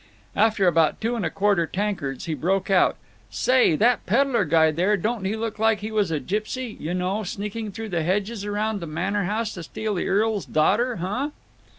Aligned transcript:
After 0.35 0.65
about 0.67 0.99
two 0.99 1.15
and 1.15 1.23
a 1.23 1.29
quarter 1.29 1.67
tankards 1.67 2.25
he 2.25 2.33
broke 2.33 2.71
out, 2.71 2.95
"Say, 3.29 3.75
that 3.75 4.03
peddler 4.07 4.45
guy 4.45 4.71
there, 4.71 4.97
don't 4.97 5.25
he 5.25 5.35
look 5.35 5.59
like 5.59 5.81
he 5.81 5.91
was 5.91 6.09
a 6.09 6.19
gipsy—you 6.19 6.95
know—sneaking 6.95 7.71
through 7.71 7.89
the 7.89 8.01
hedges 8.01 8.43
around 8.43 8.79
the 8.79 8.87
manner 8.87 9.25
house 9.25 9.53
to 9.53 9.61
steal 9.61 9.93
the 9.93 10.07
earl's 10.09 10.47
daughter, 10.47 10.95
huh?" 10.95 11.29